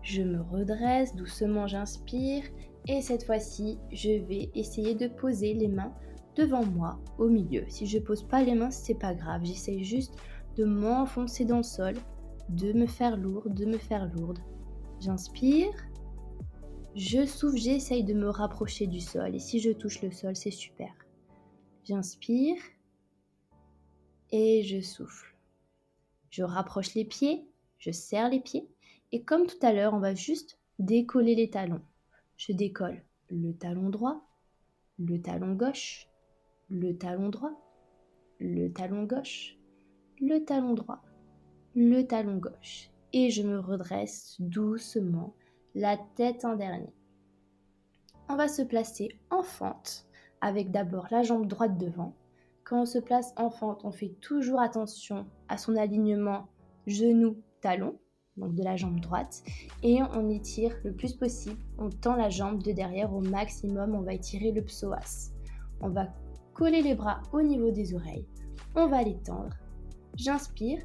Je 0.02 0.22
me 0.22 0.42
redresse, 0.42 1.14
doucement 1.16 1.68
j'inspire 1.68 2.44
et 2.88 3.02
cette 3.02 3.26
fois-ci, 3.26 3.80
je 3.92 4.12
vais 4.28 4.50
essayer 4.56 4.96
de 4.96 5.08
poser 5.08 5.54
les 5.54 5.68
mains 5.68 5.94
devant 6.38 6.64
moi 6.66 7.00
au 7.18 7.28
milieu. 7.28 7.66
Si 7.68 7.86
je 7.86 8.00
pose 8.00 8.24
pas 8.24 8.44
les 8.44 8.56
mains, 8.56 8.72
c'est 8.72 8.98
pas 8.98 9.14
grave, 9.14 9.42
j'essaie 9.44 9.84
juste 9.84 10.16
de 10.56 10.64
m'enfoncer 10.64 11.44
dans 11.44 11.58
le 11.58 11.64
sol, 11.64 11.96
de 12.50 12.74
me 12.74 12.88
faire 12.88 13.18
lourde, 13.18 13.54
de 13.54 13.66
me 13.66 13.78
faire 13.78 14.12
lourde. 14.14 14.40
J'inspire, 15.00 15.74
je 16.96 17.26
souffle, 17.26 17.58
j'essaye 17.58 18.04
de 18.04 18.14
me 18.14 18.30
rapprocher 18.30 18.88
du 18.88 19.00
sol 19.00 19.36
et 19.36 19.40
si 19.40 19.60
je 19.60 19.72
touche 19.72 20.02
le 20.02 20.12
sol, 20.12 20.36
c'est 20.36 20.52
super. 20.52 20.92
J'inspire 21.84 22.58
et 24.32 24.64
je 24.64 24.82
souffle. 24.82 25.36
Je 26.30 26.44
rapproche 26.44 26.94
les 26.96 27.06
pieds, 27.06 27.48
je 27.78 27.92
serre 27.92 28.30
les 28.30 28.40
pieds 28.40 28.68
et 29.12 29.24
comme 29.24 29.46
tout 29.46 29.60
à 29.62 29.74
l'heure, 29.74 29.94
on 29.94 30.00
va 30.00 30.16
juste 30.16 30.60
décoller 30.80 31.36
les 31.36 31.50
talons. 31.50 31.82
Je 32.38 32.52
décolle 32.52 33.02
le 33.30 33.54
talon 33.54 33.90
droit, 33.90 34.28
le 35.00 35.22
talon 35.22 35.54
gauche, 35.54 36.08
le 36.70 36.98
talon 36.98 37.30
droit, 37.30 37.52
le 38.40 38.72
talon 38.72 39.04
gauche, 39.04 39.58
le 40.20 40.44
talon 40.44 40.74
droit, 40.74 41.02
le 41.80 42.02
talon 42.08 42.38
gauche. 42.38 42.90
Et 43.14 43.30
je 43.30 43.44
me 43.44 43.60
redresse 43.60 44.36
doucement, 44.40 45.36
la 45.76 45.96
tête 46.16 46.44
en 46.44 46.56
dernier. 46.56 46.92
On 48.30 48.36
va 48.36 48.48
se 48.48 48.64
placer 48.64 49.10
en 49.30 49.44
fente, 49.44 50.08
avec 50.42 50.72
d'abord 50.72 51.06
la 51.12 51.22
jambe 51.22 51.46
droite 51.46 51.78
devant. 51.78 52.16
Quand 52.64 52.82
on 52.82 52.86
se 52.86 52.98
place 52.98 53.32
en 53.38 53.52
fente, 53.52 53.86
on 53.86 53.92
fait 53.92 54.16
toujours 54.22 54.60
attention 54.60 55.28
à 55.50 55.58
son 55.58 55.76
alignement 55.76 56.48
genou-talon 56.88 58.00
donc 58.38 58.54
de 58.54 58.64
la 58.64 58.76
jambe 58.76 59.00
droite, 59.00 59.44
et 59.82 60.00
on 60.14 60.30
étire 60.30 60.76
le 60.84 60.94
plus 60.94 61.14
possible. 61.14 61.60
On 61.80 61.90
tend 61.90 62.16
la 62.16 62.30
jambe 62.30 62.62
de 62.62 62.72
derrière 62.72 63.12
au 63.14 63.20
maximum, 63.20 63.96
on 63.96 64.02
va 64.02 64.14
étirer 64.14 64.52
le 64.52 64.64
psoas. 64.64 65.32
On 65.82 65.90
va 65.90 66.08
coller 66.54 66.84
les 66.84 66.94
bras 66.94 67.22
au 67.34 67.42
niveau 67.42 67.72
des 67.72 67.96
oreilles, 67.96 68.28
on 68.76 68.88
va 68.88 69.02
les 69.02 69.18
tendre. 69.18 69.58
J'inspire, 70.16 70.84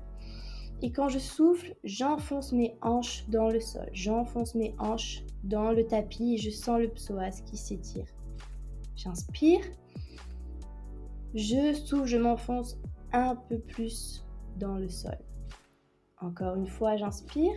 et 0.83 0.91
quand 0.91 1.09
je 1.09 1.21
souffle, 1.21 1.77
j'enfonce 1.85 2.53
mes 2.53 2.77
hanches 2.83 3.25
dans 3.29 3.49
le 3.49 3.61
sol, 3.61 3.89
j'enfonce 3.93 4.57
mes 4.57 4.75
hanches 4.79 5.23
dans 5.45 5.71
le 5.71 5.87
tapis 5.87 6.35
et 6.35 6.39
je 6.39 6.51
sens 6.51 6.81
le 6.81 6.89
psoas 6.89 7.41
qui 7.47 7.57
s'étire. 7.57 8.07
J'inspire, 8.97 9.61
je 11.35 11.73
souffle, 11.73 12.07
je 12.07 12.19
m'enfonce 12.19 12.77
un 13.13 13.37
peu 13.37 13.59
plus 13.59 14.27
dans 14.59 14.75
le 14.75 14.89
sol. 14.89 15.17
Encore 16.21 16.57
une 16.57 16.67
fois, 16.67 16.97
j'inspire 16.97 17.55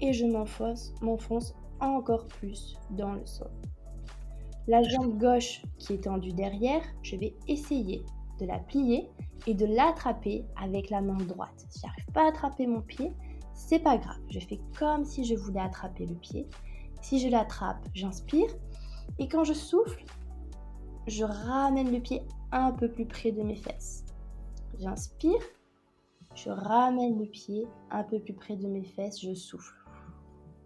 et 0.00 0.12
je 0.12 0.26
m'enfonce, 0.26 0.92
m'enfonce 1.00 1.54
encore 1.80 2.26
plus 2.26 2.76
dans 2.90 3.14
le 3.14 3.24
sol. 3.24 3.50
La 4.66 4.82
jambe 4.82 5.18
gauche 5.18 5.62
qui 5.78 5.94
est 5.94 6.04
tendue 6.04 6.32
derrière, 6.32 6.82
je 7.02 7.16
vais 7.16 7.34
essayer 7.46 8.02
de 8.38 8.46
la 8.46 8.58
plier 8.58 9.08
et 9.46 9.54
de 9.54 9.66
l'attraper 9.66 10.44
avec 10.60 10.90
la 10.90 11.00
main 11.00 11.16
droite. 11.16 11.66
Si 11.68 11.80
j'arrive 11.80 12.12
pas 12.12 12.24
à 12.24 12.28
attraper 12.28 12.66
mon 12.66 12.80
pied, 12.80 13.12
c'est 13.54 13.78
pas 13.80 13.98
grave. 13.98 14.20
Je 14.30 14.40
fais 14.40 14.60
comme 14.78 15.04
si 15.04 15.24
je 15.24 15.34
voulais 15.34 15.60
attraper 15.60 16.06
le 16.06 16.14
pied. 16.14 16.46
Si 17.02 17.18
je 17.20 17.28
l'attrape, 17.28 17.86
j'inspire 17.94 18.50
et 19.18 19.28
quand 19.28 19.44
je 19.44 19.52
souffle, 19.52 20.04
je 21.06 21.24
ramène 21.24 21.92
le 21.92 22.00
pied 22.00 22.22
un 22.52 22.72
peu 22.72 22.90
plus 22.90 23.06
près 23.06 23.32
de 23.32 23.42
mes 23.42 23.56
fesses. 23.56 24.04
J'inspire 24.78 25.40
je 26.34 26.50
ramène 26.50 27.18
le 27.18 27.26
pied 27.26 27.66
un 27.90 28.04
peu 28.04 28.20
plus 28.20 28.34
près 28.34 28.54
de 28.54 28.68
mes 28.68 28.84
fesses, 28.84 29.20
je 29.20 29.34
souffle. 29.34 29.74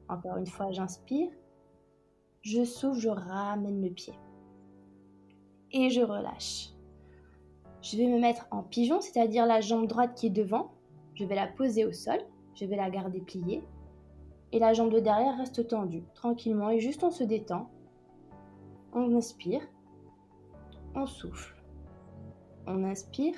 Encore 0.09 0.37
une 0.37 0.47
fois, 0.47 0.71
j'inspire. 0.71 1.31
Je 2.43 2.63
souffle, 2.65 3.01
je 3.01 3.09
ramène 3.09 3.81
le 3.81 3.91
pied. 3.91 4.13
Et 5.71 5.89
je 5.89 6.03
relâche. 6.03 6.69
Je 7.83 7.97
vais 7.97 8.07
me 8.07 8.19
mettre 8.19 8.47
en 8.51 8.63
pigeon, 8.63 9.01
c'est-à-dire 9.01 9.47
la 9.47 9.61
jambe 9.61 9.87
droite 9.87 10.15
qui 10.15 10.29
est 10.29 10.31
devant. 10.31 10.73
Je 11.15 11.25
vais 11.25 11.35
la 11.35 11.47
poser 11.47 11.85
au 11.85 11.93
sol. 11.93 12.19
Je 12.55 12.65
vais 12.65 12.77
la 12.77 12.91
garder 12.91 13.21
pliée. 13.21 13.63
Et 14.53 14.59
la 14.59 14.73
jambe 14.73 14.93
de 14.93 15.01
derrière 15.01 15.37
reste 15.37 15.67
tendue, 15.69 16.05
tranquillement. 16.15 16.71
Et 16.71 16.81
juste 16.81 17.03
on 17.03 17.11
se 17.11 17.25
détend. 17.25 17.69
On 18.93 19.15
inspire. 19.17 19.63
On 20.95 21.07
souffle. 21.07 21.57
On 22.67 22.85
inspire 22.85 23.35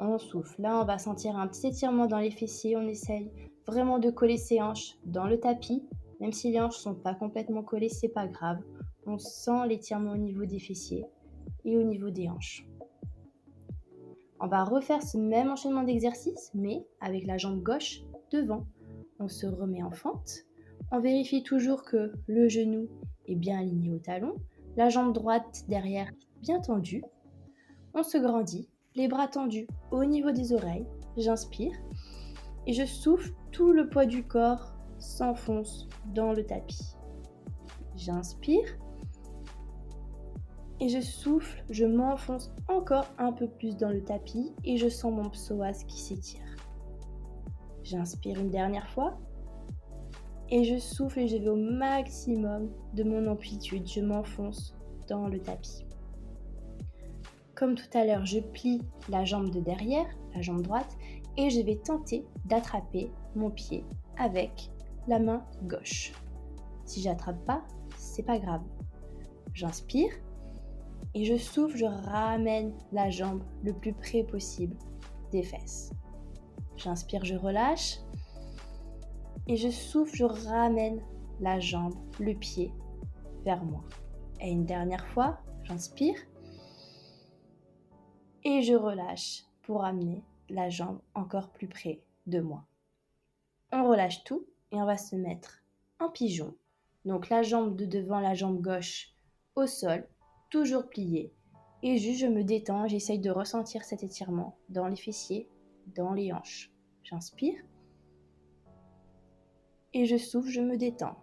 on 0.00 0.18
souffle. 0.18 0.60
Là, 0.60 0.80
on 0.80 0.84
va 0.84 0.98
sentir 0.98 1.36
un 1.36 1.46
petit 1.46 1.68
étirement 1.68 2.06
dans 2.06 2.18
les 2.18 2.30
fessiers. 2.30 2.76
On 2.76 2.88
essaye 2.88 3.30
vraiment 3.66 3.98
de 3.98 4.10
coller 4.10 4.36
ses 4.36 4.60
hanches 4.60 4.96
dans 5.04 5.26
le 5.26 5.38
tapis. 5.38 5.84
Même 6.20 6.32
si 6.32 6.50
les 6.50 6.60
hanches 6.60 6.78
sont 6.78 6.94
pas 6.94 7.14
complètement 7.14 7.62
collées, 7.62 7.88
c'est 7.88 8.08
pas 8.08 8.26
grave. 8.26 8.58
On 9.06 9.18
sent 9.18 9.66
l'étirement 9.68 10.12
au 10.12 10.16
niveau 10.16 10.44
des 10.44 10.58
fessiers 10.58 11.04
et 11.64 11.76
au 11.76 11.82
niveau 11.82 12.10
des 12.10 12.28
hanches. 12.28 12.66
On 14.40 14.46
va 14.46 14.64
refaire 14.64 15.02
ce 15.02 15.18
même 15.18 15.50
enchaînement 15.50 15.82
d'exercices, 15.82 16.50
mais 16.54 16.86
avec 17.00 17.26
la 17.26 17.36
jambe 17.36 17.62
gauche 17.62 18.00
devant. 18.32 18.64
On 19.18 19.28
se 19.28 19.46
remet 19.46 19.82
en 19.82 19.90
fente. 19.90 20.30
On 20.90 20.98
vérifie 20.98 21.42
toujours 21.42 21.84
que 21.84 22.12
le 22.26 22.48
genou 22.48 22.88
est 23.26 23.36
bien 23.36 23.60
aligné 23.60 23.90
au 23.90 23.98
talon. 23.98 24.34
La 24.76 24.88
jambe 24.88 25.12
droite 25.12 25.64
derrière 25.68 26.10
bien 26.40 26.60
tendue. 26.60 27.04
On 27.94 28.02
se 28.02 28.16
grandit 28.16 28.70
les 28.94 29.08
bras 29.08 29.28
tendus 29.28 29.68
au 29.90 30.04
niveau 30.04 30.30
des 30.30 30.52
oreilles. 30.52 30.86
J'inspire 31.16 31.76
et 32.66 32.72
je 32.72 32.84
souffle, 32.84 33.32
tout 33.52 33.72
le 33.72 33.88
poids 33.88 34.06
du 34.06 34.24
corps 34.24 34.72
s'enfonce 34.98 35.88
dans 36.14 36.32
le 36.32 36.44
tapis. 36.44 36.96
J'inspire 37.96 38.78
et 40.80 40.88
je 40.88 41.00
souffle, 41.00 41.62
je 41.70 41.84
m'enfonce 41.84 42.52
encore 42.68 43.06
un 43.18 43.32
peu 43.32 43.46
plus 43.46 43.76
dans 43.76 43.90
le 43.90 44.02
tapis 44.02 44.52
et 44.64 44.76
je 44.78 44.88
sens 44.88 45.12
mon 45.12 45.28
psoas 45.28 45.84
qui 45.86 46.00
s'étire. 46.00 46.56
J'inspire 47.82 48.40
une 48.40 48.50
dernière 48.50 48.88
fois 48.88 49.18
et 50.48 50.64
je 50.64 50.78
souffle 50.78 51.20
et 51.20 51.28
je 51.28 51.36
vais 51.36 51.48
au 51.48 51.56
maximum 51.56 52.70
de 52.94 53.04
mon 53.04 53.26
amplitude. 53.26 53.86
Je 53.86 54.00
m'enfonce 54.00 54.74
dans 55.06 55.28
le 55.28 55.40
tapis. 55.40 55.84
Comme 57.54 57.74
tout 57.74 57.90
à 57.92 58.04
l'heure, 58.04 58.24
je 58.24 58.40
plie 58.40 58.80
la 59.10 59.24
jambe 59.24 59.50
de 59.50 59.60
derrière, 59.60 60.06
la 60.34 60.40
jambe 60.40 60.62
droite, 60.62 60.96
et 61.36 61.50
je 61.50 61.60
vais 61.60 61.76
tenter 61.76 62.24
d'attraper 62.46 63.12
mon 63.34 63.50
pied 63.50 63.84
avec 64.18 64.70
la 65.08 65.18
main 65.18 65.44
gauche. 65.64 66.12
Si 66.84 67.02
j'attrape 67.02 67.44
pas, 67.44 67.62
c'est 67.96 68.22
pas 68.22 68.38
grave. 68.38 68.62
J'inspire 69.52 70.10
et 71.14 71.24
je 71.24 71.36
souffle, 71.36 71.76
je 71.76 71.84
ramène 71.84 72.72
la 72.92 73.10
jambe 73.10 73.42
le 73.62 73.72
plus 73.72 73.92
près 73.92 74.22
possible 74.22 74.76
des 75.32 75.42
fesses. 75.42 75.92
J'inspire, 76.76 77.24
je 77.24 77.34
relâche 77.34 77.98
et 79.46 79.56
je 79.56 79.68
souffle, 79.68 80.16
je 80.16 80.24
ramène 80.24 81.02
la 81.40 81.58
jambe, 81.58 81.94
le 82.20 82.34
pied 82.34 82.72
vers 83.44 83.64
moi. 83.64 83.84
Et 84.40 84.50
une 84.50 84.64
dernière 84.64 85.06
fois, 85.08 85.38
j'inspire 85.64 86.18
Et 88.44 88.62
je 88.62 88.74
relâche 88.74 89.44
pour 89.62 89.84
amener 89.84 90.22
la 90.48 90.68
jambe 90.68 91.00
encore 91.14 91.50
plus 91.50 91.68
près 91.68 92.00
de 92.26 92.40
moi. 92.40 92.64
On 93.72 93.88
relâche 93.88 94.24
tout 94.24 94.46
et 94.72 94.76
on 94.76 94.86
va 94.86 94.96
se 94.96 95.16
mettre 95.16 95.62
en 95.98 96.10
pigeon. 96.10 96.54
Donc 97.04 97.28
la 97.28 97.42
jambe 97.42 97.76
de 97.76 97.86
devant, 97.86 98.20
la 98.20 98.34
jambe 98.34 98.60
gauche 98.60 99.14
au 99.54 99.66
sol, 99.66 100.06
toujours 100.50 100.88
pliée. 100.88 101.32
Et 101.82 101.96
juste 101.96 102.20
je 102.20 102.26
me 102.26 102.44
détends, 102.44 102.86
j'essaye 102.86 103.18
de 103.18 103.30
ressentir 103.30 103.84
cet 103.84 104.02
étirement 104.02 104.58
dans 104.68 104.86
les 104.86 104.96
fessiers, 104.96 105.48
dans 105.96 106.12
les 106.12 106.32
hanches. 106.32 106.70
J'inspire. 107.04 107.58
Et 109.94 110.04
je 110.04 110.16
souffle, 110.16 110.50
je 110.50 110.60
me 110.60 110.76
détends. 110.76 111.16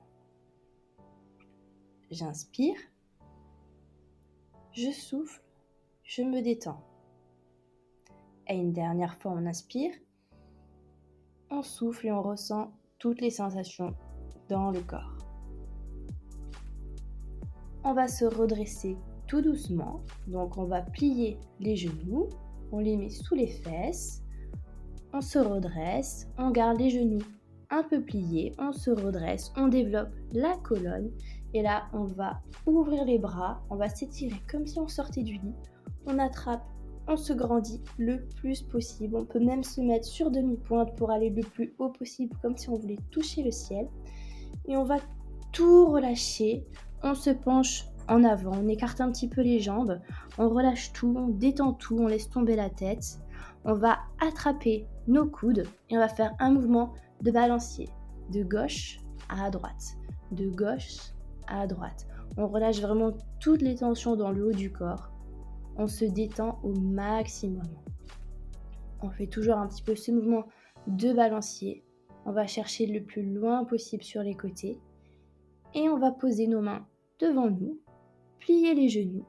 J'inspire. 2.10 2.78
Je 4.72 4.92
souffle, 4.92 5.42
je 6.04 6.24
me 6.24 6.42
détends. 6.42 6.84
Et 8.48 8.56
une 8.56 8.74
dernière 8.74 9.16
fois, 9.18 9.32
on 9.32 9.46
inspire. 9.46 9.94
On 11.50 11.62
souffle 11.62 12.08
et 12.08 12.12
on 12.12 12.22
ressent 12.22 12.72
toutes 12.98 13.22
les 13.22 13.30
sensations 13.30 13.96
dans 14.50 14.72
le 14.72 14.82
corps. 14.82 15.18
On 17.84 17.94
va 17.94 18.08
se 18.08 18.26
redresser 18.26 18.98
tout 19.28 19.42
doucement. 19.42 20.02
Donc 20.28 20.58
on 20.58 20.66
va 20.66 20.82
plier 20.82 21.38
les 21.60 21.76
genoux, 21.76 22.30
on 22.72 22.80
les 22.80 22.98
met 22.98 23.10
sous 23.10 23.36
les 23.36 23.48
fesses, 23.48 24.24
on 25.14 25.22
se 25.22 25.40
redresse, 25.40 26.28
on 26.38 26.52
garde 26.52 26.80
les 26.80 26.90
genoux 26.90 27.24
un 27.70 27.84
peu 27.84 28.02
pliés, 28.02 28.54
on 28.58 28.72
se 28.72 28.92
redresse, 28.92 29.52
on 29.58 29.68
développe 29.68 30.12
la 30.34 30.56
colonne. 30.64 31.12
Et 31.54 31.62
là 31.62 31.88
on 31.94 32.04
va 32.04 32.42
ouvrir 32.66 33.06
les 33.06 33.20
bras, 33.20 33.64
on 33.70 33.76
va 33.76 33.90
s'étirer 33.90 34.42
comme 34.50 34.66
si 34.66 34.80
on 34.80 34.88
sortait 34.88 35.24
du 35.24 35.34
lit, 35.34 35.56
on 36.06 36.20
attrape, 36.20 36.66
on 37.08 37.16
se 37.16 37.34
grandit 37.34 37.82
le 37.98 38.26
plus 38.36 38.62
possible, 38.62 39.16
on 39.16 39.26
peut 39.26 39.40
même 39.40 39.64
se 39.64 39.80
mettre 39.80 40.06
sur 40.06 40.30
demi-pointe 40.30 40.96
pour 40.98 41.10
aller 41.10 41.30
le 41.30 41.42
plus 41.42 41.74
haut 41.80 41.90
possible 41.90 42.36
comme 42.42 42.58
si 42.58 42.70
on 42.70 42.76
voulait 42.76 43.00
toucher 43.12 43.44
le 43.44 43.52
ciel. 43.52 43.88
Et 44.68 44.76
on 44.76 44.84
va 44.84 44.98
tout 45.54 45.90
relâcher, 45.90 46.66
on 47.04 47.16
se 47.16 47.30
penche 47.30 47.86
en 48.08 48.24
avant, 48.24 48.54
on 48.54 48.68
écarte 48.68 49.02
un 49.02 49.12
petit 49.12 49.28
peu 49.28 49.42
les 49.42 49.60
jambes, 49.60 50.00
on 50.38 50.50
relâche 50.50 50.94
tout, 50.94 51.14
on 51.18 51.28
détend 51.28 51.74
tout, 51.74 51.98
on 51.98 52.08
laisse 52.08 52.30
tomber 52.30 52.56
la 52.56 52.70
tête. 52.70 53.20
On 53.66 53.74
va 53.74 54.00
attraper 54.20 54.88
nos 55.08 55.26
coudes 55.26 55.66
et 55.90 55.98
on 55.98 56.00
va 56.00 56.08
faire 56.08 56.34
un 56.40 56.52
mouvement 56.52 56.94
de 57.22 57.32
balancier, 57.32 57.90
de 58.32 58.44
gauche 58.44 59.00
à 59.28 59.50
droite, 59.50 59.98
de 60.32 60.48
gauche 60.48 60.98
à 61.48 61.68
droite. 61.68 62.08
On 62.38 62.48
relâche 62.48 62.80
vraiment 62.80 63.12
toutes 63.42 63.62
les 63.62 63.76
tensions 63.76 64.16
dans 64.16 64.32
le 64.32 64.46
haut 64.46 64.54
du 64.54 64.72
corps. 64.72 65.12
On 65.76 65.88
se 65.88 66.06
détend 66.06 66.60
au 66.64 66.74
maximum. 66.74 67.68
On 69.02 69.10
fait 69.10 69.28
toujours 69.28 69.58
un 69.58 69.68
petit 69.68 69.84
peu 69.84 69.96
ce 69.96 70.12
mouvement 70.12 70.46
de 70.88 71.12
balancier. 71.14 71.84
On 72.26 72.32
va 72.32 72.48
chercher 72.48 72.88
le 72.88 73.04
plus 73.04 73.24
loin 73.24 73.66
possible 73.66 74.04
sur 74.04 74.24
les 74.24 74.36
côtés. 74.36 74.80
Et 75.74 75.90
on 75.90 75.98
va 75.98 76.12
poser 76.12 76.48
nos 76.48 76.62
mains 76.62 76.86
devant 77.20 77.50
nous 77.50 77.80
plier 78.40 78.74
les 78.74 78.90
genoux, 78.90 79.26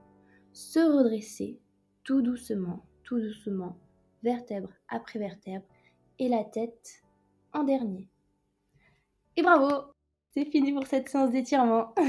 se 0.53 0.79
redresser 0.79 1.59
tout 2.05 2.23
doucement, 2.23 2.85
tout 3.05 3.21
doucement, 3.21 3.77
vertèbre 4.23 4.71
après 4.89 5.19
vertèbre, 5.19 5.67
et 6.19 6.29
la 6.29 6.45
tête 6.45 7.03
en 7.53 7.65
dernier. 7.65 8.09
Et 9.37 9.43
bravo 9.43 9.93
C'est 10.33 10.51
fini 10.51 10.73
pour 10.73 10.87
cette 10.87 11.09
séance 11.09 11.31
d'étirement 11.31 11.95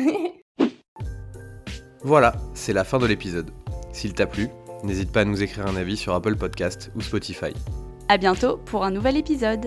Voilà, 2.01 2.34
c'est 2.53 2.74
la 2.74 2.84
fin 2.84 2.98
de 2.98 3.06
l'épisode. 3.06 3.51
S'il 3.91 4.13
t'a 4.13 4.25
plu, 4.25 4.48
n'hésite 4.84 5.12
pas 5.12 5.22
à 5.22 5.25
nous 5.25 5.44
écrire 5.44 5.68
un 5.68 5.75
avis 5.75 5.98
sur 5.98 6.13
Apple 6.13 6.38
Podcast 6.38 6.91
ou 6.96 7.01
Spotify. 7.01 7.53
À 8.08 8.18
bientôt 8.18 8.58
pour 8.58 8.86
un 8.86 8.91
nouvel 8.91 9.18
épisode 9.18 9.65